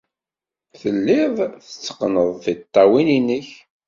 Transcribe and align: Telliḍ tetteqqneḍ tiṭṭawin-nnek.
Telliḍ 0.79 1.35
tetteqqneḍ 1.65 2.29
tiṭṭawin-nnek. 2.43 3.49